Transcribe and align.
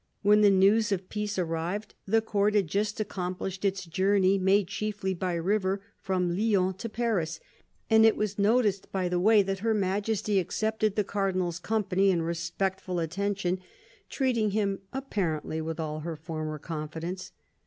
When 0.23 0.41
the 0.41 0.49
news 0.49 0.91
of 0.91 1.09
peace 1.09 1.37
arrived, 1.37 1.93
the 2.07 2.21
Court 2.23 2.55
had 2.55 2.65
just 2.65 2.97
accompUshed 2.97 3.63
its 3.63 3.85
journey, 3.85 4.39
made 4.39 4.67
chiefly 4.67 5.13
by 5.13 5.35
river, 5.35 5.79
from 5.99 6.35
Lyons 6.35 6.77
to 6.79 6.89
Paris, 6.89 7.39
and 7.87 8.03
it 8.03 8.15
was 8.17 8.39
noticed 8.39 8.91
by 8.91 9.07
the 9.07 9.19
way 9.19 9.43
that 9.43 9.59
Her 9.59 9.75
Majesty 9.75 10.39
accepted 10.39 10.95
the 10.95 11.03
Cardinal's 11.03 11.59
company 11.59 12.09
and 12.09 12.25
respectful 12.25 12.97
attention, 12.97 13.59
treating 14.09 14.49
him, 14.49 14.79
apparently, 14.91 15.61
with 15.61 15.79
all 15.79 15.99
her 15.99 16.15
former 16.15 16.57
confidence. 16.57 17.31